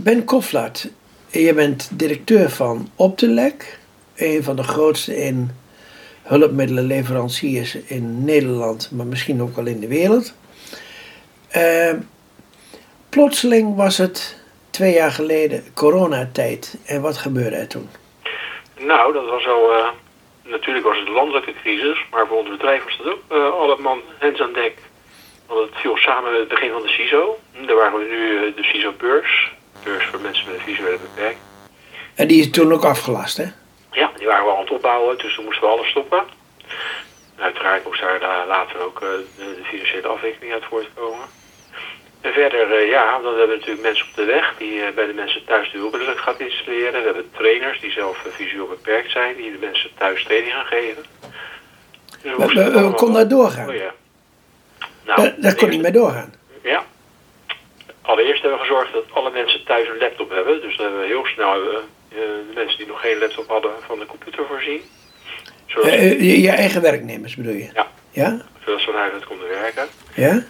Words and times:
Ben 0.00 0.24
Koflat, 0.24 0.90
je 1.30 1.54
bent 1.54 1.90
directeur 1.92 2.50
van 2.50 2.88
Optelec, 2.96 3.78
een 4.16 4.42
van 4.42 4.56
de 4.56 4.62
grootste 4.62 5.16
in 5.16 5.50
hulpmiddelenleveranciers 6.22 7.74
in 7.74 8.24
Nederland, 8.24 8.90
maar 8.92 9.06
misschien 9.06 9.42
ook 9.42 9.56
wel 9.56 9.66
in 9.66 9.80
de 9.80 9.88
wereld. 9.88 10.34
Uh, 11.56 11.92
plotseling 13.08 13.76
was 13.76 13.98
het 13.98 14.42
twee 14.70 14.92
jaar 14.92 15.12
geleden 15.12 15.64
coronatijd. 15.74 16.78
En 16.86 17.00
wat 17.00 17.16
gebeurde 17.16 17.56
er 17.56 17.68
toen? 17.68 17.88
Nou, 18.78 19.12
dat 19.12 19.28
was 19.28 19.46
al. 19.46 19.72
Uh, 19.72 19.88
natuurlijk 20.44 20.86
was 20.86 20.98
het 20.98 21.06
een 21.06 21.14
landelijke 21.14 21.52
crisis, 21.62 22.04
maar 22.10 22.26
voor 22.26 22.38
ons 22.38 22.48
bedrijf 22.48 22.84
was 22.84 22.96
dat 22.96 23.06
ook 23.06 23.22
uh, 23.32 23.50
alle 23.50 23.78
man 23.78 24.00
hens 24.18 24.40
aan 24.40 24.52
dek. 24.52 24.78
Want 25.46 25.70
het 25.70 25.80
viel 25.80 25.96
samen 25.96 26.30
met 26.30 26.40
het 26.40 26.48
begin 26.48 26.70
van 26.70 26.82
de 26.82 26.88
CISO. 26.88 27.38
Daar 27.66 27.76
waren 27.76 27.98
we 27.98 28.06
nu 28.10 28.54
de 28.54 28.64
CISO-beurs. 28.64 29.56
Beurs 29.84 30.06
voor 30.06 30.20
mensen 30.20 30.46
met 30.46 30.54
een 30.54 30.60
visuele 30.60 30.98
beperking. 30.98 31.42
En 32.18 32.26
die 32.26 32.40
is 32.40 32.50
toen 32.50 32.72
ook 32.72 32.84
afgelast, 32.84 33.36
hè? 33.36 33.46
Ja, 33.92 34.10
die 34.16 34.26
waren 34.26 34.44
we 34.44 34.52
aan 34.52 34.60
het 34.60 34.70
opbouwen, 34.70 35.18
dus 35.18 35.34
toen 35.34 35.44
moesten 35.44 35.62
we 35.62 35.74
alles 35.74 35.88
stoppen. 35.88 36.22
uiteraard 37.36 37.84
moest 37.84 38.00
daar 38.00 38.46
later 38.46 38.80
ook 38.84 39.00
de, 39.00 39.24
de 39.36 39.64
financiële 39.64 40.08
afwikkeling 40.08 40.52
uit 40.52 40.64
voortkomen. 40.64 41.26
En 42.20 42.32
verder, 42.32 42.82
uh, 42.82 42.90
ja, 42.90 43.18
dan 43.22 43.24
hebben 43.24 43.48
we 43.48 43.54
natuurlijk 43.54 43.82
mensen 43.82 44.06
op 44.06 44.14
de 44.14 44.24
weg 44.24 44.54
die 44.58 44.92
bij 44.92 45.06
de 45.06 45.12
mensen 45.12 45.44
thuis 45.44 45.72
de 45.72 45.78
hulpmiddelen 45.78 46.18
gaat 46.18 46.40
installeren. 46.40 47.00
We 47.00 47.04
hebben 47.04 47.30
trainers 47.36 47.80
die 47.80 47.90
zelf 47.90 48.24
visueel 48.28 48.66
beperkt 48.66 49.10
zijn, 49.10 49.36
die 49.36 49.52
de 49.52 49.66
mensen 49.66 49.90
thuis 49.98 50.24
training 50.24 50.52
gaan 50.52 50.66
geven. 50.66 51.04
Dus 52.22 52.52
we, 52.54 52.70
we, 52.70 52.88
we 52.88 52.94
kon 52.94 53.12
dat 53.12 53.30
doorgaan? 53.30 53.68
Oh, 53.68 53.74
ja. 53.74 53.94
nou, 55.06 55.34
dat 55.36 55.54
kon 55.54 55.68
niet 55.68 55.82
meer 55.82 55.92
doorgaan? 55.92 56.34
Ja. 56.62 56.84
Allereerst 58.02 58.42
hebben 58.42 58.60
we 58.60 58.66
gezorgd 58.66 58.92
dat 58.92 59.04
alle 59.12 59.30
mensen 59.30 59.64
thuis 59.64 59.88
een 59.88 59.98
laptop 59.98 60.30
hebben. 60.30 60.60
Dus 60.60 60.76
dan 60.76 60.86
hebben 60.86 61.02
we 61.02 61.08
heel 61.08 61.26
snel 61.26 61.82
de 62.08 62.52
mensen 62.54 62.78
die 62.78 62.86
nog 62.86 63.00
geen 63.00 63.18
laptop 63.18 63.48
hadden 63.48 63.72
van 63.86 63.98
de 63.98 64.06
computer 64.06 64.46
voorzien. 64.46 64.80
Zodat... 65.66 65.92
je, 65.92 66.40
je 66.40 66.50
eigen 66.50 66.82
werknemers 66.82 67.36
bedoel 67.36 67.52
je? 67.52 67.70
Ja. 67.74 67.86
Ja? 68.10 68.40
Zodat 68.64 68.80
ze 68.80 68.86
vanuit 68.86 69.12
het 69.12 69.24
konden 69.24 69.48
werken. 69.48 69.86
Ja? 70.14 70.44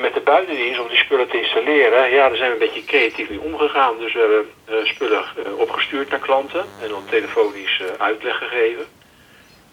met 0.00 0.14
de 0.14 0.20
buitendienst 0.20 0.80
om 0.80 0.88
die 0.88 0.96
spullen 0.96 1.28
te 1.28 1.40
installeren, 1.40 2.10
ja, 2.10 2.28
daar 2.28 2.36
zijn 2.36 2.48
we 2.48 2.54
een 2.54 2.66
beetje 2.68 2.84
creatief 2.84 3.28
mee 3.28 3.40
omgegaan. 3.40 3.98
Dus 3.98 4.12
we 4.12 4.18
hebben 4.18 4.46
uh, 4.70 4.92
spullen 4.92 5.24
uh, 5.46 5.58
opgestuurd 5.58 6.10
naar 6.10 6.18
klanten 6.18 6.64
en 6.82 6.88
dan 6.88 7.02
telefonisch 7.10 7.80
uh, 7.82 7.86
uitleg 7.98 8.36
gegeven. 8.36 8.84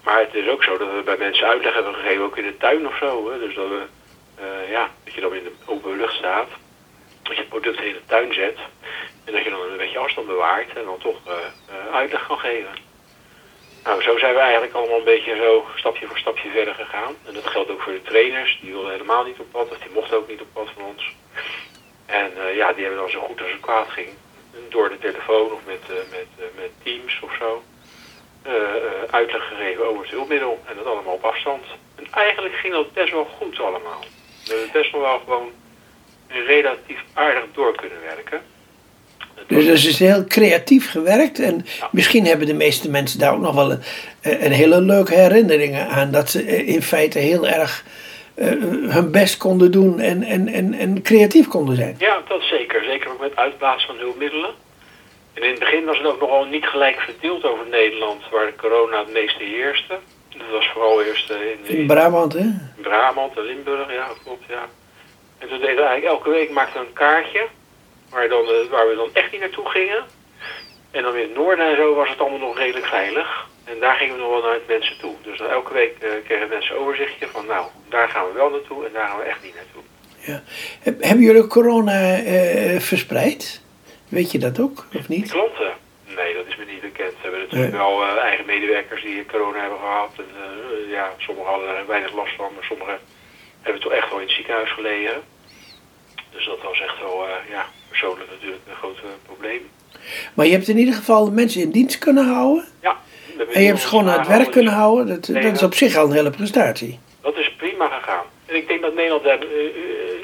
Maar 0.04 0.20
het 0.20 0.34
is 0.34 0.48
ook 0.48 0.62
zo 0.62 0.76
dat 0.78 0.88
we 0.94 1.02
bij 1.04 1.16
mensen 1.16 1.46
uitleg 1.46 1.74
hebben 1.74 1.94
gegeven, 1.94 2.24
ook 2.24 2.36
in 2.36 2.44
de 2.44 2.56
tuin 2.56 2.86
of 2.86 2.96
zo. 2.96 3.30
Hè. 3.30 3.38
Dus 3.38 3.54
dat, 3.54 3.68
we, 3.68 3.82
ja, 4.70 4.90
dat 5.04 5.14
je 5.14 5.20
dan 5.20 5.34
in 5.34 5.42
de 5.42 5.52
open 5.64 5.96
lucht 5.96 6.14
staat, 6.14 6.48
dat 7.22 7.34
je 7.34 7.40
het 7.40 7.48
product 7.48 7.80
in 7.80 7.92
de 7.92 8.02
tuin 8.06 8.34
zet 8.34 8.58
en 9.28 9.34
dat 9.34 9.44
je 9.44 9.50
dan 9.50 9.60
een 9.60 9.76
beetje 9.76 9.98
afstand 9.98 10.26
bewaart 10.26 10.72
en 10.76 10.84
dan 10.84 10.98
toch 10.98 11.16
uitleg 11.92 12.26
kan 12.26 12.38
geven. 12.38 12.74
Nou, 13.84 14.02
zo 14.02 14.18
zijn 14.18 14.34
we 14.34 14.40
eigenlijk 14.40 14.72
allemaal 14.72 14.98
een 14.98 15.04
beetje 15.04 15.36
zo 15.36 15.66
stapje 15.74 16.06
voor 16.06 16.18
stapje 16.18 16.50
verder 16.50 16.74
gegaan. 16.74 17.14
En 17.26 17.34
dat 17.34 17.46
geldt 17.46 17.70
ook 17.70 17.80
voor 17.80 17.92
de 17.92 18.02
trainers. 18.02 18.58
Die 18.60 18.72
wilden 18.72 18.92
helemaal 18.92 19.24
niet 19.24 19.38
op 19.38 19.50
pad, 19.50 19.70
of 19.70 19.78
die 19.78 19.90
mochten 19.90 20.16
ook 20.16 20.28
niet 20.28 20.40
op 20.40 20.46
pad 20.52 20.68
van 20.74 20.84
ons. 20.84 21.14
En 22.06 22.32
uh, 22.36 22.56
ja, 22.56 22.72
die 22.72 22.82
hebben 22.84 23.00
dan 23.00 23.10
zo 23.10 23.20
goed 23.20 23.40
als 23.40 23.50
het 23.50 23.60
kwaad 23.60 23.88
ging. 23.88 24.08
Door 24.68 24.88
de 24.88 24.98
telefoon 24.98 25.52
of 25.52 25.60
met, 25.66 25.80
met, 26.10 26.26
met 26.56 26.70
Teams 26.82 27.20
of 27.20 27.36
zo. 27.38 27.62
uitleg 29.10 29.48
gegeven 29.48 29.86
over 29.86 30.02
het 30.02 30.10
hulpmiddel. 30.10 30.62
En 30.64 30.76
dat 30.76 30.86
allemaal 30.86 31.14
op 31.14 31.24
afstand. 31.24 31.64
En 31.96 32.06
eigenlijk 32.10 32.54
ging 32.54 32.72
dat 32.72 32.92
best 32.92 33.12
wel 33.12 33.24
goed 33.24 33.60
allemaal. 33.60 34.00
We 34.44 34.52
hebben 34.52 34.72
best 34.72 34.92
wel 34.92 35.18
gewoon 35.18 35.52
relatief 36.28 37.04
aardig 37.14 37.44
door 37.52 37.74
kunnen 37.74 38.00
werken. 38.00 38.42
Dus 39.46 39.66
het 39.66 39.84
is 39.84 39.98
heel 39.98 40.24
creatief 40.24 40.90
gewerkt. 40.90 41.38
En 41.40 41.66
ja. 41.78 41.88
misschien 41.92 42.26
hebben 42.26 42.46
de 42.46 42.54
meeste 42.54 42.90
mensen 42.90 43.18
daar 43.18 43.32
ook 43.32 43.40
nog 43.40 43.54
wel 43.54 43.70
een, 43.70 43.80
een, 44.22 44.52
hele 44.52 44.80
leuke 44.80 45.14
herinneringen 45.14 45.88
aan. 45.88 46.10
Dat 46.10 46.30
ze 46.30 46.66
in 46.66 46.82
feite 46.82 47.18
heel 47.18 47.46
erg 47.46 47.84
uh, 48.36 48.46
hun 48.92 49.10
best 49.10 49.36
konden 49.36 49.70
doen 49.70 50.00
en, 50.00 50.22
en, 50.22 50.48
en, 50.48 50.74
en 50.74 51.02
creatief 51.02 51.48
konden 51.48 51.76
zijn. 51.76 51.94
Ja, 51.98 52.22
dat 52.28 52.42
zeker. 52.42 52.84
Zeker 52.84 53.10
ook 53.10 53.20
met 53.20 53.36
uitbaas 53.36 53.86
van 53.86 53.96
hulpmiddelen. 53.98 54.50
En 55.34 55.42
in 55.42 55.50
het 55.50 55.58
begin 55.58 55.84
was 55.84 55.96
het 55.96 56.06
ook 56.06 56.20
nogal 56.20 56.44
niet 56.44 56.66
gelijk 56.66 57.00
verdeeld 57.00 57.44
over 57.44 57.66
Nederland, 57.70 58.22
waar 58.30 58.46
de 58.46 58.56
corona 58.56 58.98
het 58.98 59.12
meeste 59.12 59.44
heerste. 59.44 59.98
Dat 60.28 60.50
was 60.52 60.68
vooral 60.72 61.02
eerst 61.02 61.30
in, 61.30 61.36
in, 61.64 61.76
in 61.76 61.86
Brabant, 61.86 62.32
hè? 62.32 62.38
In 62.38 62.82
Brabant 62.82 63.36
en 63.36 63.44
Limburg, 63.44 63.92
ja, 63.92 64.08
klopt, 64.24 64.44
ja. 64.48 64.68
En 65.38 65.48
toen 65.48 65.60
deden 65.60 65.76
we 65.76 65.82
eigenlijk 65.82 66.04
elke 66.04 66.30
week 66.30 66.50
maakten 66.50 66.80
we 66.80 66.86
een 66.86 66.92
kaartje 66.92 67.46
waar, 68.10 68.28
dan, 68.28 68.44
uh, 68.44 68.70
waar 68.70 68.88
we 68.88 68.94
dan 68.96 69.10
echt 69.12 69.32
niet 69.32 69.40
naartoe 69.40 69.68
gingen. 69.68 70.04
En 70.90 71.02
dan 71.02 71.16
in 71.16 71.22
het 71.22 71.34
noorden 71.34 71.66
en 71.70 71.76
zo 71.76 71.94
was 71.94 72.08
het 72.08 72.20
allemaal 72.20 72.38
nog 72.38 72.58
redelijk 72.58 72.86
veilig. 72.86 73.46
En 73.64 73.80
daar 73.80 73.96
gingen 73.96 74.14
we 74.14 74.20
nog 74.20 74.30
wel 74.30 74.42
naar 74.42 74.52
het 74.52 74.66
mensen 74.68 74.98
toe. 74.98 75.14
Dus 75.22 75.38
dan 75.38 75.48
elke 75.48 75.72
week 75.72 75.94
uh, 76.00 76.10
kregen 76.24 76.48
mensen 76.48 76.74
een 76.74 76.80
overzichtje 76.80 77.26
van 77.28 77.46
nou, 77.46 77.66
daar 77.88 78.08
gaan 78.08 78.26
we 78.26 78.32
wel 78.32 78.50
naartoe 78.50 78.86
en 78.86 78.92
daar 78.92 79.08
gaan 79.08 79.18
we 79.18 79.24
echt 79.24 79.42
niet 79.42 79.54
naartoe. 79.54 79.82
Ja. 80.18 80.42
Heb, 80.82 81.02
hebben 81.02 81.24
jullie 81.24 81.46
corona 81.46 82.20
uh, 82.20 82.80
verspreid? 82.80 83.62
Weet 84.08 84.32
je 84.32 84.38
dat 84.38 84.60
ook, 84.60 84.86
of 84.94 85.08
niet? 85.08 85.30
Klanten? 85.30 85.72
Nee, 86.16 86.34
dat 86.34 86.46
is 86.46 86.56
me 86.56 86.64
niet 86.64 86.80
bekend. 86.80 87.12
We 87.12 87.22
hebben 87.22 87.40
natuurlijk 87.40 87.72
nee. 87.72 87.80
wel 87.80 88.02
uh, 88.02 88.16
eigen 88.16 88.46
medewerkers 88.46 89.02
die 89.02 89.26
corona 89.26 89.60
hebben 89.60 89.78
gehad. 89.78 90.12
En, 90.16 90.24
ja, 90.88 91.12
sommigen 91.18 91.50
hadden 91.50 91.76
er 91.76 91.86
weinig 91.86 92.12
last 92.12 92.34
van, 92.36 92.50
maar 92.54 92.64
sommigen 92.64 92.98
hebben 93.62 93.82
toch 93.82 93.92
echt 93.92 94.10
wel 94.10 94.18
in 94.18 94.26
het 94.26 94.34
ziekenhuis 94.34 94.70
gelegen. 94.70 95.22
Dus 96.30 96.46
dat 96.46 96.62
was 96.62 96.80
echt 96.80 97.00
wel, 97.00 97.26
ja, 97.50 97.66
persoonlijk 97.88 98.30
natuurlijk 98.30 98.62
een 98.68 98.74
groot 98.74 98.98
probleem. 99.24 99.70
Maar 100.34 100.46
je 100.46 100.52
hebt 100.52 100.68
in 100.68 100.78
ieder 100.78 100.94
geval 100.94 101.30
mensen 101.30 101.60
in 101.60 101.70
dienst 101.70 101.98
kunnen 101.98 102.26
houden? 102.26 102.64
Ja. 102.82 102.96
En 103.52 103.60
je 103.60 103.66
hebt 103.66 103.80
ze 103.80 103.88
gewoon 103.88 104.08
aan 104.08 104.18
het 104.18 104.28
werk 104.28 104.50
kunnen 104.50 104.72
houden? 104.72 105.06
Dat, 105.06 105.28
nee, 105.28 105.42
dat 105.42 105.54
is 105.54 105.62
op 105.62 105.74
zich 105.74 105.96
al 105.96 106.04
een 106.04 106.12
hele 106.12 106.30
prestatie. 106.30 106.98
Dat 107.20 107.36
is 107.36 107.54
prima 107.56 107.88
gegaan. 107.88 108.24
En 108.46 108.56
ik 108.56 108.68
denk 108.68 108.82
dat 108.82 108.94
Nederland, 108.94 109.24
uh, 109.24 109.50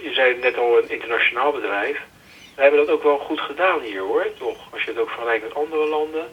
je 0.03 0.11
zei 0.13 0.37
net 0.41 0.59
al 0.59 0.79
een 0.79 0.91
internationaal 0.91 1.53
bedrijf, 1.53 2.01
we 2.55 2.63
hebben 2.63 2.81
dat 2.81 2.95
ook 2.95 3.03
wel 3.03 3.19
goed 3.19 3.41
gedaan 3.41 3.81
hier 3.81 4.01
hoor, 4.01 4.27
toch? 4.39 4.59
Als 4.73 4.83
je 4.83 4.91
het 4.91 4.99
ook 4.99 5.09
vergelijkt 5.09 5.45
met 5.45 5.55
andere 5.55 5.89
landen, 5.89 6.27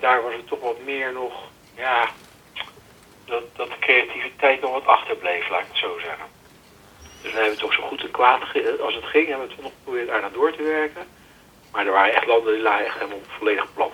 daar 0.00 0.22
was 0.22 0.32
het 0.32 0.46
toch 0.46 0.60
wat 0.60 0.78
meer 0.84 1.12
nog, 1.12 1.32
ja, 1.76 2.08
dat, 3.24 3.42
dat 3.56 3.68
de 3.68 3.78
creativiteit 3.80 4.60
nog 4.60 4.72
wat 4.72 4.86
achterbleef, 4.86 5.48
laat 5.50 5.60
ik 5.60 5.66
het 5.68 5.76
zo 5.76 5.98
zeggen. 5.98 6.26
Dus 7.24 7.32
we 7.32 7.38
hebben 7.38 7.58
toch 7.58 7.74
zo 7.74 7.82
goed 7.82 8.00
en 8.00 8.10
kwaad 8.10 8.40
als 8.80 8.94
het 8.94 9.04
ging, 9.04 9.28
hebben 9.28 9.46
we 9.46 9.52
het 9.52 9.62
nog 9.62 9.72
geprobeerd 9.76 10.08
daar 10.08 10.20
naar 10.20 10.32
door 10.32 10.56
te 10.56 10.62
werken. 10.62 11.02
Maar 11.72 11.86
er 11.86 11.92
waren 11.92 12.14
echt 12.14 12.26
landen 12.26 12.52
die 12.52 12.62
lagen 12.62 12.86
echt 12.86 12.94
helemaal 12.94 13.18
volledig 13.38 13.66
plat. 13.74 13.92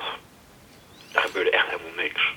Er 1.12 1.20
gebeurde 1.20 1.50
echt 1.50 1.66
helemaal 1.66 1.96
niks. 1.96 2.32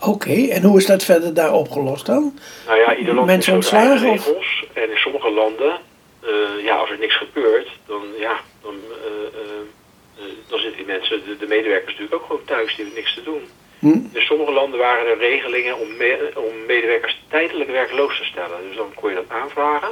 Oké, 0.00 0.08
okay, 0.08 0.48
en 0.50 0.62
hoe 0.62 0.78
is 0.78 0.86
dat 0.86 1.04
verder 1.04 1.34
daar 1.34 1.52
opgelost 1.52 2.06
dan? 2.06 2.38
Nou 2.66 2.78
ja, 2.78 2.96
ieder 2.96 3.14
land 3.14 3.26
Mensen 3.26 3.54
ontslagen? 3.54 4.10
regels. 4.10 4.64
En 4.72 4.90
in 4.90 4.96
sommige 4.96 5.30
landen, 5.30 5.80
uh, 6.24 6.64
ja, 6.64 6.76
als 6.76 6.90
er 6.90 6.98
niks 6.98 7.16
gebeurt, 7.16 7.68
dan, 7.86 8.02
ja, 8.18 8.40
dan, 8.62 8.74
uh, 8.74 9.40
uh, 9.40 10.24
dan 10.48 10.58
zitten 10.58 10.76
die 10.76 10.86
mensen, 10.86 11.24
de, 11.24 11.36
de, 11.36 11.46
medewerkers 11.46 11.92
natuurlijk 11.92 12.22
ook 12.22 12.26
gewoon 12.26 12.44
thuis, 12.44 12.76
die 12.76 12.84
hebben 12.84 13.02
niks 13.02 13.14
te 13.14 13.22
doen. 13.22 13.48
In 13.80 14.10
sommige 14.14 14.52
landen 14.52 14.78
waren 14.78 15.06
er 15.06 15.18
regelingen 15.18 15.78
om, 15.78 15.96
me, 15.96 16.32
om 16.34 16.66
medewerkers 16.66 17.24
tijdelijk 17.28 17.70
werkloos 17.70 18.18
te 18.18 18.24
stellen. 18.24 18.68
Dus 18.68 18.76
dan 18.76 18.94
kon 18.94 19.10
je 19.10 19.14
dat 19.14 19.28
aanvragen. 19.28 19.88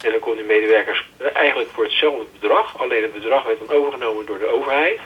En 0.00 0.10
dan 0.10 0.20
konden 0.20 0.46
die 0.46 0.56
medewerkers 0.56 1.10
eigenlijk 1.34 1.70
voor 1.70 1.84
hetzelfde 1.84 2.24
bedrag, 2.40 2.78
alleen 2.78 3.02
het 3.02 3.12
bedrag 3.12 3.44
werd 3.44 3.58
dan 3.58 3.76
overgenomen 3.76 4.26
door 4.26 4.38
de 4.38 4.52
overheid. 4.54 4.98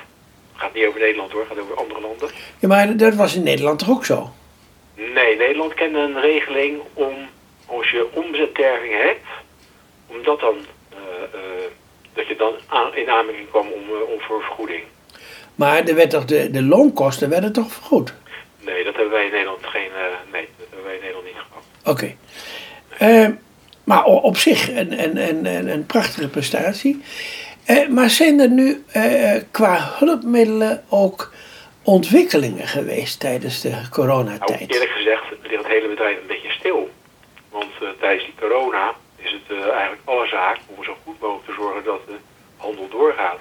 Het 0.53 0.61
gaat 0.61 0.75
niet 0.75 0.87
over 0.87 1.01
Nederland 1.01 1.33
hoor, 1.33 1.41
het 1.41 1.49
gaat 1.49 1.59
over 1.59 1.77
andere 1.77 2.01
landen. 2.01 2.31
Ja, 2.59 2.69
maar 2.69 2.97
dat 2.97 3.15
was 3.15 3.35
in 3.35 3.43
Nederland 3.43 3.79
toch 3.79 3.91
ook 3.91 4.05
zo? 4.05 4.31
Nee, 4.95 5.37
Nederland 5.37 5.75
kende 5.75 5.99
een 5.99 6.21
regeling 6.21 6.81
om, 6.93 7.15
als 7.67 7.91
je 7.91 8.09
omzetterving 8.13 8.93
hebt, 8.93 9.27
om 10.07 10.23
dat 10.23 10.41
dan, 10.41 10.57
uh, 10.93 10.99
uh, 11.35 11.41
dat 12.13 12.27
je 12.27 12.37
dan 12.37 12.55
aan, 12.67 12.95
in 12.95 13.11
aanmerking 13.11 13.51
kwam 13.51 13.67
om, 13.67 13.83
uh, 13.89 14.13
om 14.13 14.21
voor 14.21 14.43
vergoeding. 14.43 14.83
Maar 15.61 15.85
er 15.85 15.95
werd 15.95 16.11
toch 16.11 16.25
de, 16.25 16.51
de 16.51 16.63
loonkosten 16.63 17.29
werden 17.29 17.53
toch 17.53 17.73
vergoed? 17.73 18.15
Nee, 18.61 18.85
dat 18.85 18.95
hebben 18.95 19.13
wij 19.13 19.25
in 19.25 19.31
Nederland 19.31 19.67
geen, 19.67 19.91
nee, 20.33 20.49
dat 20.59 20.67
hebben 20.69 20.85
wij 20.85 20.95
in 20.95 21.01
Nederland 21.01 21.27
niet 21.27 21.35
gehad. 21.35 21.65
Oké. 21.85 22.15
Okay. 22.99 23.39
maar 23.85 24.05
op 24.05 24.37
zich 24.37 24.69
een, 24.69 25.05
een, 25.05 25.47
een, 25.47 25.69
een 25.69 25.87
prachtige 25.87 26.29
prestatie. 26.29 27.03
Uh, 27.67 27.89
maar 27.89 28.11
zijn 28.11 28.41
er 28.41 28.49
nu 28.49 28.85
qua 29.51 29.95
hulpmiddelen 29.99 30.85
ook 30.89 31.33
ontwikkelingen 31.83 32.67
geweest 32.67 33.21
tijdens 33.21 33.61
de 33.61 33.89
coronatijd? 33.91 34.61
Nou, 34.61 34.73
eerlijk 34.73 34.91
gezegd 34.91 35.25
ligt 35.43 35.63
het 35.63 35.73
hele 35.73 35.89
bedrijf 35.89 36.17
een 36.21 36.27
beetje 36.27 36.53
stil. 36.53 36.91
Want 37.51 37.71
tijdens 38.01 38.25
die 38.25 38.35
corona 38.41 38.95
is 39.17 39.33
het 39.33 39.59
eigenlijk 39.59 40.03
alle 40.05 40.27
zaak 40.27 40.59
om 40.67 40.85
zo 40.85 40.97
goed 41.05 41.21
mogelijk 41.21 41.47
te 41.47 41.55
zorgen 41.55 41.85
dat 41.85 42.01
de 42.07 42.17
handel 42.57 42.89
doorgaat. 42.89 43.39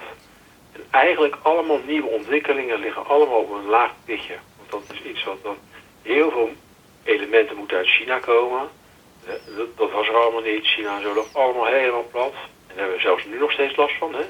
En 0.80 0.98
eigenlijk 0.98 1.36
allemaal 1.42 1.80
nieuwe 1.86 2.08
ontwikkelingen 2.08 2.80
liggen 2.80 3.06
allemaal 3.06 3.38
op 3.38 3.50
een 3.50 3.66
laag 3.66 3.90
pitje. 4.04 4.34
Want 4.56 4.70
dat 4.70 4.96
is 4.96 5.10
iets 5.10 5.24
wat 5.24 5.42
dan 5.42 5.56
heel 6.02 6.30
veel 6.30 6.50
elementen 7.02 7.56
moeten 7.56 7.76
uit 7.76 7.88
China 7.88 8.18
komen. 8.18 8.68
Dat, 9.56 9.76
dat 9.76 9.90
was 9.90 10.08
er 10.08 10.14
allemaal 10.14 10.42
niet. 10.42 10.66
China 10.66 11.00
zo 11.00 11.14
nog 11.14 11.26
allemaal 11.32 11.66
helemaal 11.66 12.08
plat. 12.10 12.32
En 12.32 12.76
daar 12.76 12.76
hebben 12.76 12.96
we 12.96 13.02
zelfs 13.02 13.24
nu 13.24 13.38
nog 13.38 13.52
steeds 13.52 13.76
last 13.76 13.94
van. 13.98 14.14
Hè? 14.14 14.24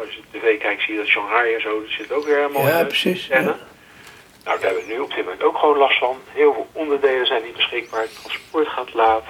als 0.00 0.14
je 0.14 0.20
tv 0.30 0.58
kijkt 0.58 0.82
zie 0.82 0.92
je 0.92 0.98
dat 0.98 1.08
Shanghai 1.08 1.54
en 1.54 1.60
zo, 1.60 1.80
dat 1.80 1.90
zit 1.90 2.12
ook 2.12 2.24
weer 2.24 2.36
helemaal 2.36 2.66
Ja, 2.66 2.72
in 2.72 2.78
de 2.78 2.86
precies, 2.86 3.26
ja. 3.26 3.40
Nou, 3.40 3.56
daar 4.44 4.70
hebben 4.70 4.86
we 4.86 4.92
nu 4.92 4.98
op 4.98 5.14
dit 5.14 5.24
moment 5.24 5.42
ook 5.42 5.58
gewoon 5.58 5.78
last 5.78 5.98
van. 5.98 6.16
Heel 6.32 6.52
veel 6.52 6.68
onderdelen 6.72 7.26
zijn 7.26 7.42
niet 7.42 7.56
beschikbaar, 7.56 8.00
het 8.00 8.14
transport 8.22 8.68
gaat 8.68 8.94
laat. 8.94 9.24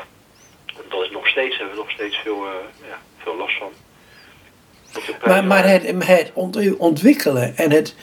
En 0.66 0.84
dat 0.88 1.02
is 1.02 1.10
nog 1.10 1.28
steeds, 1.28 1.56
hebben 1.56 1.74
we 1.74 1.80
nog 1.80 1.90
steeds 1.90 2.16
veel, 2.16 2.46
eh, 2.46 2.88
ja, 2.88 2.98
veel 3.18 3.36
last 3.36 3.58
van. 3.58 3.72
Op 4.96 5.26
Maar, 5.26 5.44
maar 5.44 5.68
het, 5.68 5.82
het 6.06 6.30
ont- 6.34 6.76
ontwikkelen 6.76 7.56
en 7.56 7.70
het 7.70 7.94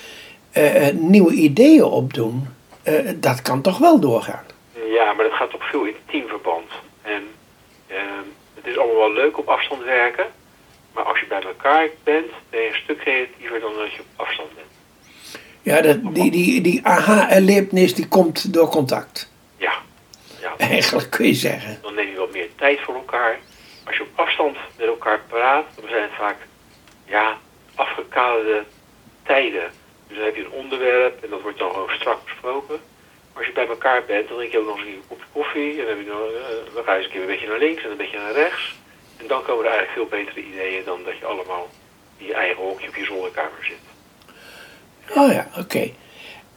eh, 0.52 0.88
eh, 0.88 0.96
nieuwe 0.96 1.34
ideeën 1.34 1.84
opdoen, 1.84 2.48
eh, 2.84 2.94
dat 3.16 3.42
kan 3.42 3.62
toch 3.62 3.78
wel 3.78 4.00
doorgaan? 4.00 4.44
Ja, 4.92 5.14
maar 5.14 5.26
dat 5.26 5.34
gaat 5.34 5.50
toch 5.50 5.70
veel 5.70 5.84
in 5.86 5.96
teamverband. 6.10 6.72
En 7.02 7.24
ehm, 7.88 8.26
het 8.56 8.66
is 8.66 8.78
allemaal 8.78 8.98
wel 8.98 9.14
leuk 9.14 9.38
op 9.38 9.48
afstand 9.48 9.84
werken. 9.84 10.26
Maar 10.94 11.04
als 11.04 11.20
je 11.20 11.26
bij 11.28 11.42
elkaar 11.42 11.88
bent, 12.04 12.26
ben 12.50 12.62
je 12.62 12.68
een 12.68 12.80
stuk 12.84 12.98
creatiever 12.98 13.60
dan 13.60 13.72
als 13.82 13.92
je 13.96 14.00
op 14.00 14.26
afstand 14.26 14.50
bent. 14.56 14.68
Ja, 15.62 15.82
dat, 15.82 16.16
die, 16.16 16.32
die, 16.32 16.62
die 16.62 16.86
aha-erlevenis 16.86 17.94
die 17.96 18.08
komt 18.08 18.54
door 18.54 18.68
contact. 18.70 19.32
Ja, 19.58 19.74
ja 20.42 20.54
Eigenlijk 20.58 21.10
kun 21.10 21.26
je 21.26 21.34
zeggen. 21.34 21.80
dan 21.82 21.96
neem 21.96 22.10
je 22.10 22.16
wat 22.18 22.32
meer 22.32 22.48
tijd 22.56 22.80
voor 22.80 22.94
elkaar. 22.96 23.40
Als 23.86 23.96
je 23.98 24.02
op 24.04 24.10
afstand 24.20 24.58
met 24.78 24.88
elkaar 24.88 25.20
praat, 25.28 25.66
dan 25.76 25.90
zijn 25.90 26.02
het 26.02 26.12
vaak 26.18 26.36
ja, 27.12 27.38
afgekaderde 27.76 28.64
tijden. 29.24 29.70
Dus 30.08 30.18
dan 30.18 30.26
heb 30.26 30.36
je 30.36 30.46
een 30.46 30.60
onderwerp 30.64 31.24
en 31.24 31.30
dat 31.30 31.42
wordt 31.42 31.60
dan 31.60 31.72
gewoon 31.72 31.90
strak 31.90 32.24
besproken. 32.24 32.80
Maar 33.28 33.44
als 33.44 33.46
je 33.46 33.54
bij 33.54 33.68
elkaar 33.68 34.04
bent, 34.06 34.28
dan 34.28 34.38
drink 34.38 34.52
je 34.52 34.60
ook 34.60 34.66
nog 34.66 34.78
eens 34.78 34.88
een 34.88 35.04
kopje 35.08 35.26
koffie. 35.32 35.72
En 35.72 35.86
dan, 35.86 35.88
heb 35.88 36.06
je 36.06 36.12
nog, 36.12 36.20
eh, 36.20 36.74
dan 36.76 36.84
ga 36.84 36.92
je 36.92 36.98
eens 36.98 37.06
een 37.06 37.12
keer 37.12 37.22
een 37.22 37.34
beetje 37.34 37.48
naar 37.48 37.60
links 37.60 37.84
en 37.84 37.92
een 37.92 38.04
beetje 38.04 38.18
naar 38.18 38.34
rechts. 38.34 38.76
En 39.18 39.28
dan 39.28 39.44
komen 39.44 39.66
er 39.66 39.72
eigenlijk 39.72 40.00
veel 40.00 40.20
betere 40.20 40.48
ideeën 40.48 40.84
dan 40.86 41.00
dat 41.04 41.18
je 41.18 41.26
allemaal 41.26 41.70
in 42.18 42.26
je 42.26 42.34
eigen 42.34 42.64
hokje 42.64 42.88
op 42.88 42.96
je 42.96 43.06
zolderkamer 43.06 43.64
zit. 43.72 43.86
Oh 45.16 45.32
ja, 45.32 45.48
oké. 45.58 45.92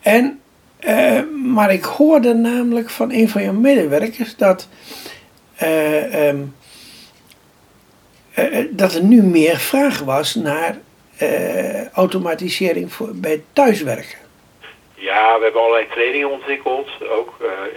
En, 0.01 0.43
eh, 0.79 1.23
maar 1.55 1.73
ik 1.73 1.85
hoorde 1.85 2.35
namelijk 2.35 2.91
van 2.91 3.13
een 3.13 3.29
van 3.29 3.43
je 3.43 3.53
medewerkers 3.53 4.37
dat, 4.37 4.69
eh, 5.57 6.29
ehm, 6.29 6.43
eh, 8.35 8.59
eh, 8.59 8.67
dat 8.71 8.95
er 8.95 9.03
nu 9.03 9.23
meer 9.23 9.57
vraag 9.57 9.99
was 9.99 10.35
naar 10.35 10.79
eh, 11.19 11.93
automatisering 11.93 12.93
voor, 12.93 13.11
bij 13.15 13.43
thuiswerken. 13.53 14.19
Ja, 14.95 15.37
we 15.37 15.43
hebben 15.43 15.61
allerlei 15.61 15.87
trainingen 15.89 16.31
ontwikkeld. 16.31 16.89
Ook 17.09 17.35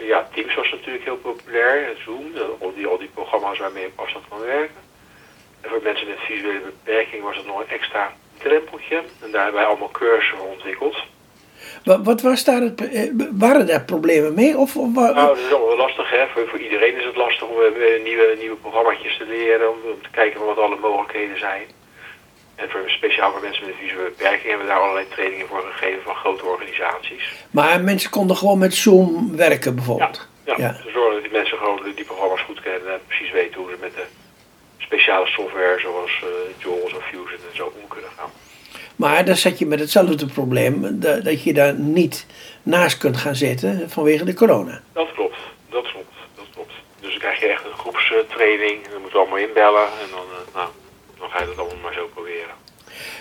ja, 0.07 0.27
Teams 0.33 0.55
was 0.55 0.71
natuurlijk 0.71 1.03
heel 1.03 1.17
populair. 1.17 1.97
Zoom, 2.05 2.25
al 2.59 2.73
die, 2.75 2.87
al 2.87 2.97
die 2.97 3.09
programma's 3.13 3.59
waarmee 3.59 3.83
je 3.83 3.89
op 3.89 3.99
afstand 3.99 4.25
kan 4.29 4.39
werken. 4.39 4.81
En 5.61 5.69
voor 5.69 5.81
mensen 5.83 6.07
met 6.07 6.19
visuele 6.19 6.59
beperking 6.59 7.23
was 7.23 7.37
het 7.37 7.45
nog 7.45 7.59
een 7.59 7.69
extra 7.69 8.13
drempeltje. 8.37 8.95
En 8.95 9.31
daar 9.31 9.43
hebben 9.43 9.61
wij 9.61 9.69
allemaal 9.69 9.91
cursussen 9.91 10.49
ontwikkeld. 10.49 10.95
Wat, 11.83 11.99
wat 12.03 12.21
was 12.21 12.43
daar 12.43 12.61
het, 12.61 12.89
eh, 12.89 13.11
waren 13.31 13.67
daar 13.67 13.83
problemen 13.83 14.33
mee? 14.33 14.57
Of, 14.57 14.75
of 14.77 14.93
Nou, 14.93 15.13
dat 15.15 15.37
is 15.37 15.53
allemaal 15.53 15.77
lastig, 15.77 16.09
hè. 16.09 16.27
Voor, 16.33 16.47
voor 16.47 16.59
iedereen 16.59 16.97
is 16.97 17.05
het 17.05 17.15
lastig 17.15 17.47
om 17.47 17.55
eh, 17.61 18.03
nieuwe, 18.03 18.35
nieuwe 18.39 18.55
programma's 18.55 19.17
te 19.17 19.25
leren. 19.27 19.69
Om, 19.69 19.77
om 19.93 20.01
te 20.01 20.09
kijken 20.11 20.45
wat 20.45 20.57
alle 20.57 20.77
mogelijkheden 20.81 21.39
zijn. 21.39 21.65
En 22.55 22.69
voor, 22.69 22.83
speciaal 22.87 23.31
voor 23.31 23.41
mensen 23.41 23.65
met 23.65 23.73
een 23.73 23.79
visuele 23.87 24.09
beperking 24.09 24.47
hebben 24.49 24.65
we 24.67 24.71
daar 24.73 24.81
allerlei 24.81 25.07
trainingen 25.07 25.47
voor 25.47 25.61
gegeven 25.71 26.03
van 26.03 26.15
grote 26.15 26.45
organisaties. 26.45 27.23
maar 27.51 27.81
mensen 27.81 28.09
konden 28.09 28.35
gewoon 28.37 28.57
met 28.57 28.73
Zoom 28.73 29.35
werken 29.35 29.75
bijvoorbeeld. 29.75 30.27
Ja, 30.45 30.53
Ja. 30.57 30.71
te 30.85 30.89
zorgen 30.91 31.13
dat 31.13 31.21
die 31.23 31.31
mensen 31.31 31.57
gewoon 31.57 31.79
die 31.95 32.05
programma's 32.05 32.41
goed 32.41 32.61
kennen 32.61 32.93
en 32.93 32.99
precies 33.07 33.31
weten 33.31 33.61
hoe 33.61 33.69
ze 33.69 33.77
met 33.81 33.95
de 33.95 34.03
speciale 34.77 35.27
software 35.27 35.79
zoals 35.79 36.23
eh 36.23 36.63
JAWS 36.63 36.93
of 36.93 37.03
Fusion 37.03 37.39
en 37.49 37.55
zo 37.55 37.71
om 37.81 37.87
kunnen 37.87 38.09
gaan. 38.17 38.31
Maar 38.97 39.25
dan 39.25 39.35
zat 39.35 39.59
je 39.59 39.65
met 39.65 39.79
hetzelfde 39.79 40.25
probleem 40.25 40.99
dat, 40.99 41.23
dat 41.23 41.43
je 41.43 41.53
daar 41.53 41.73
niet 41.73 42.25
naast 42.63 42.97
kunt 42.97 43.17
gaan 43.17 43.35
zitten 43.35 43.89
vanwege 43.89 44.25
de 44.25 44.33
corona. 44.33 44.81
Dat 44.93 45.11
klopt, 45.13 45.37
dat 45.69 45.91
klopt, 45.91 46.13
dat 46.35 46.45
klopt. 46.53 46.71
Dus 46.99 47.09
dan 47.09 47.19
krijg 47.19 47.39
je 47.39 47.47
echt 47.47 47.65
een 47.65 47.77
groepstraining 47.77 48.85
en 48.85 48.91
dan 48.91 49.01
moeten 49.01 49.19
we 49.19 49.25
allemaal 49.25 49.47
inbellen 49.47 49.85
en 49.85 50.09
dan, 50.11 50.19
eh, 50.19 50.55
nou, 50.55 50.69
dan 51.19 51.29
ga 51.29 51.39
je 51.39 51.45
dat 51.45 51.57
allemaal 51.57 51.81
maar 51.83 51.93
zo 51.93 52.09
proberen. 52.13 52.55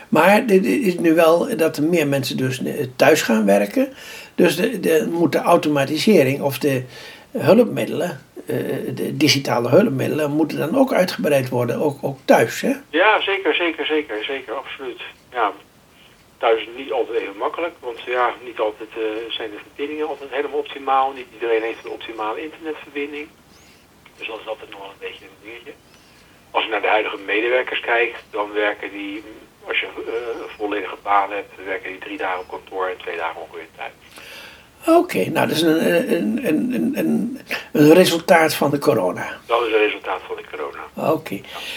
Maar 0.08 0.46
dit 0.46 0.64
is 0.64 0.98
nu 0.98 1.14
wel 1.14 1.56
dat 1.56 1.76
er 1.76 1.82
meer 1.82 2.06
mensen 2.06 2.36
dus 2.36 2.62
thuis 2.96 3.22
gaan 3.22 3.46
werken. 3.46 3.88
Dus 4.34 4.56
de, 4.56 4.80
de, 4.80 5.08
moet 5.10 5.32
de 5.32 5.38
automatisering 5.38 6.42
of 6.42 6.58
de 6.58 6.82
hulpmiddelen, 7.30 8.20
eh, 8.46 8.56
de 8.94 9.16
digitale 9.16 9.68
hulpmiddelen, 9.68 10.30
moeten 10.30 10.58
dan 10.58 10.76
ook 10.76 10.92
uitgebreid 10.92 11.48
worden, 11.48 11.80
ook, 11.80 11.98
ook 12.00 12.18
thuis. 12.24 12.60
Hè? 12.60 12.72
Ja, 12.90 13.20
zeker, 13.20 13.54
zeker, 13.54 13.86
zeker, 13.86 14.24
zeker, 14.24 14.54
absoluut. 14.54 15.00
Ja, 15.32 15.52
thuis 16.38 16.60
is 16.60 16.68
niet 16.76 16.92
altijd 16.92 17.18
even 17.18 17.36
makkelijk, 17.36 17.74
want 17.80 18.02
ja, 18.02 18.34
niet 18.44 18.58
altijd 18.58 18.88
eh, 18.90 19.02
zijn 19.28 19.50
de 19.50 19.58
verbindingen 19.58 20.08
altijd 20.08 20.30
helemaal 20.30 20.58
optimaal. 20.58 21.12
Niet 21.12 21.26
iedereen 21.32 21.62
heeft 21.62 21.84
een 21.84 21.90
optimale 21.90 22.42
internetverbinding. 22.42 23.28
Dus 24.18 24.26
dat 24.26 24.40
is 24.40 24.48
altijd 24.48 24.70
nog 24.70 24.80
wel 24.80 24.88
een 24.88 25.06
beetje 25.08 25.24
een 25.24 25.42
dingetje. 25.42 25.72
Als 26.50 26.64
je 26.64 26.70
naar 26.70 26.80
de 26.80 26.88
huidige 26.88 27.18
medewerkers 27.26 27.80
kijkt, 27.80 28.24
dan 28.30 28.52
werken 28.52 28.90
die, 28.90 29.22
als 29.66 29.80
je 29.80 29.86
eh, 29.86 30.42
een 30.42 30.56
volledige 30.56 30.96
baan 31.02 31.30
hebt, 31.30 31.64
werken 31.64 31.90
die 31.90 32.00
drie 32.00 32.18
dagen 32.18 32.40
op 32.40 32.48
kantoor 32.48 32.86
en 32.86 32.98
twee 32.98 33.16
dagen 33.16 33.40
ongeveer 33.40 33.66
thuis. 33.76 33.92
Oké, 34.86 35.30
nou 35.30 35.46
dat 35.46 35.56
is 35.56 35.62
een, 35.62 36.12
een, 36.12 36.46
een, 36.46 36.74
een, 36.74 36.92
een, 36.98 37.40
een 37.72 37.92
resultaat 37.92 38.54
van 38.54 38.70
de 38.70 38.78
corona. 38.78 39.38
Dat 39.46 39.62
is 39.62 39.72
het 39.72 39.80
resultaat 39.80 40.20
van 40.26 40.36
de 40.36 40.42
corona. 40.50 41.12
Oké. 41.12 41.34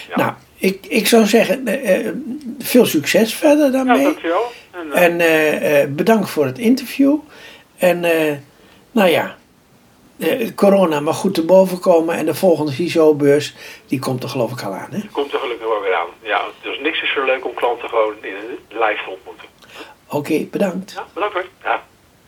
Ja. 0.07 0.15
Nou, 0.15 0.33
ik, 0.59 0.85
ik 0.85 1.07
zou 1.07 1.25
zeggen, 1.25 1.67
eh, 1.67 2.07
eh, 2.07 2.13
veel 2.59 2.85
succes 2.85 3.35
verder 3.35 3.65
Ja, 3.65 3.71
daarmee. 3.71 4.03
dankjewel. 4.03 4.51
En, 4.93 5.19
eh, 5.19 5.81
En 5.81 5.95
bedankt 5.95 6.29
voor 6.29 6.45
het 6.45 6.57
interview. 6.57 7.15
En 7.77 7.99
nou 8.91 9.09
ja, 9.09 9.37
corona 10.55 10.99
mag 10.99 11.17
goed 11.17 11.33
te 11.33 11.45
boven 11.45 11.79
komen. 11.79 12.15
En 12.15 12.25
de 12.25 12.33
volgende 12.35 12.71
CISO-beurs, 12.71 13.55
die 13.87 13.99
komt 13.99 14.23
er 14.23 14.29
geloof 14.29 14.51
ik 14.51 14.61
al 14.61 14.73
aan. 14.73 14.89
Hè? 14.91 14.99
komt 15.11 15.33
er 15.33 15.39
gelukkig 15.39 15.67
wel 15.67 15.81
weer 15.81 15.95
aan. 15.95 16.07
Ja, 16.21 16.41
dus 16.61 16.79
niks 16.79 17.01
is 17.01 17.13
zo 17.13 17.25
leuk 17.25 17.45
om 17.45 17.53
klanten 17.53 17.89
gewoon 17.89 18.13
in 18.21 18.35
live 18.69 18.99
te 19.03 19.09
ontmoeten. 19.09 19.45
Oké, 20.09 20.45
bedankt. 20.51 20.91
Ja, 20.91 21.05
bedankt 21.13 21.33
hoor. 21.33 21.45
Ja. 21.63 21.83